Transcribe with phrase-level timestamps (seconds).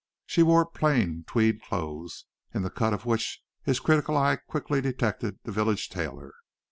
[0.25, 5.37] She wore plain tweed clothes, in the cut of which his critical eye quickly detected
[5.43, 6.33] the village tailor.